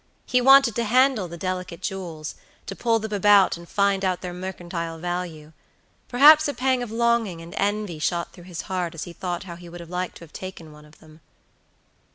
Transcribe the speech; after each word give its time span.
He 0.25 0.41
wanted 0.41 0.73
to 0.77 0.83
handle 0.85 1.27
the 1.27 1.37
delicate 1.37 1.83
jewels; 1.83 2.33
to 2.65 2.75
pull 2.75 2.97
them 2.97 3.13
about, 3.13 3.55
and 3.55 3.69
find 3.69 4.03
out 4.03 4.21
their 4.21 4.33
mercantile 4.33 4.97
value. 4.97 5.53
Perhaps 6.07 6.47
a 6.47 6.55
pang 6.55 6.81
of 6.81 6.89
longing 6.91 7.39
and 7.39 7.53
envy 7.55 7.99
shot 7.99 8.33
through 8.33 8.45
his 8.45 8.61
heart 8.63 8.95
as 8.95 9.03
he 9.03 9.13
thought 9.13 9.43
how 9.43 9.55
he 9.55 9.69
would 9.69 9.79
have 9.79 9.91
liked 9.91 10.17
to 10.17 10.23
have 10.23 10.33
taken 10.33 10.71
one 10.71 10.85
of 10.85 10.97
them. 11.01 11.21